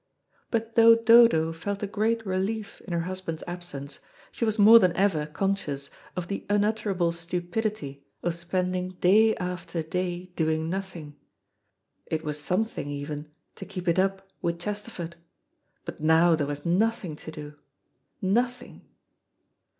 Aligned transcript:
But 0.49 0.73
though 0.73 0.95
Dodo 0.95 1.53
felt 1.53 1.83
a 1.83 1.85
great 1.85 2.25
relief 2.25 2.81
in 2.87 2.91
her 2.93 3.01
husband's 3.01 3.43
absence, 3.45 3.99
she 4.31 4.43
was 4.43 4.57
more 4.57 4.79
than 4.79 4.93
ever 4.93 5.27
conscious 5.27 5.91
of 6.15 6.27
the 6.27 6.43
unutterable 6.49 7.11
stupidity 7.11 8.03
of 8.23 8.33
spending, 8.33 8.89
day 8.89 9.35
after 9.35 9.83
day 9.83 10.31
doing 10.35 10.71
nothing. 10.71 11.17
It 12.07 12.23
was 12.23 12.41
something 12.41 12.89
even 12.89 13.29
to 13.53 13.63
keep 13.63 13.87
it 13.87 13.99
up 13.99 14.27
with 14.41 14.57
Chesterford, 14.57 15.17
but 15.85 16.01
now 16.01 16.33
there 16.35 16.47
was 16.47 16.65
nothing 16.65 17.15
to 17.17 17.31
do 17.31 17.53
nothing. 18.23 18.81